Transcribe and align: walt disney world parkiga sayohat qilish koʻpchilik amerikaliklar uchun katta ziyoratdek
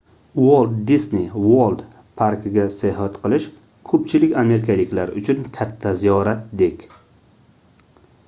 walt 0.43 0.71
disney 0.91 1.25
world 1.49 1.81
parkiga 2.21 2.63
sayohat 2.77 3.19
qilish 3.25 3.45
koʻpchilik 3.91 4.33
amerikaliklar 4.43 5.13
uchun 5.21 5.45
katta 5.59 5.91
ziyoratdek 6.05 6.83